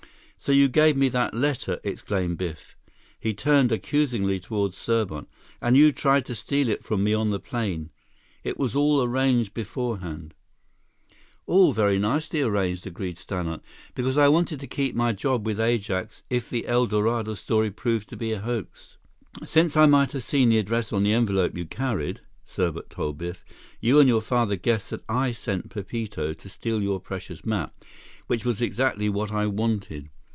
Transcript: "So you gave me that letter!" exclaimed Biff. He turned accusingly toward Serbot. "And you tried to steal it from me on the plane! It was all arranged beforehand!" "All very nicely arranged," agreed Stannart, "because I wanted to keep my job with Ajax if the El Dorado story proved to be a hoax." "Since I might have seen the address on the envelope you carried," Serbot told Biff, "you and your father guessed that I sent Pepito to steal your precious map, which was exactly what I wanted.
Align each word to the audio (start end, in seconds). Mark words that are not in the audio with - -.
"So 0.43 0.51
you 0.51 0.69
gave 0.69 0.97
me 0.97 1.07
that 1.09 1.35
letter!" 1.35 1.79
exclaimed 1.83 2.39
Biff. 2.39 2.75
He 3.19 3.31
turned 3.31 3.71
accusingly 3.71 4.39
toward 4.39 4.71
Serbot. 4.71 5.27
"And 5.61 5.77
you 5.77 5.91
tried 5.91 6.25
to 6.25 6.33
steal 6.33 6.67
it 6.69 6.83
from 6.83 7.03
me 7.03 7.13
on 7.13 7.29
the 7.29 7.39
plane! 7.39 7.91
It 8.43 8.57
was 8.57 8.75
all 8.75 9.03
arranged 9.03 9.53
beforehand!" 9.53 10.33
"All 11.45 11.73
very 11.73 11.99
nicely 11.99 12.41
arranged," 12.41 12.87
agreed 12.87 13.17
Stannart, 13.17 13.61
"because 13.93 14.17
I 14.17 14.29
wanted 14.29 14.59
to 14.61 14.65
keep 14.67 14.95
my 14.95 15.11
job 15.13 15.45
with 15.45 15.59
Ajax 15.59 16.23
if 16.27 16.49
the 16.49 16.65
El 16.65 16.87
Dorado 16.87 17.35
story 17.35 17.69
proved 17.69 18.09
to 18.09 18.17
be 18.17 18.31
a 18.31 18.39
hoax." 18.39 18.97
"Since 19.45 19.77
I 19.77 19.85
might 19.85 20.11
have 20.13 20.23
seen 20.23 20.49
the 20.49 20.57
address 20.57 20.91
on 20.91 21.03
the 21.03 21.13
envelope 21.13 21.55
you 21.55 21.65
carried," 21.65 22.21
Serbot 22.47 22.89
told 22.89 23.19
Biff, 23.19 23.45
"you 23.79 23.99
and 23.99 24.09
your 24.09 24.21
father 24.21 24.55
guessed 24.55 24.89
that 24.89 25.03
I 25.07 25.33
sent 25.33 25.69
Pepito 25.69 26.33
to 26.33 26.49
steal 26.49 26.81
your 26.81 26.99
precious 26.99 27.45
map, 27.45 27.75
which 28.25 28.43
was 28.43 28.59
exactly 28.59 29.07
what 29.07 29.31
I 29.31 29.45
wanted. 29.45 30.09